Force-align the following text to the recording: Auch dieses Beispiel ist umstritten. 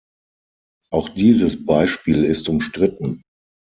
Auch 0.89 1.09
dieses 1.09 1.63
Beispiel 1.63 2.25
ist 2.25 2.49
umstritten. 2.49 3.21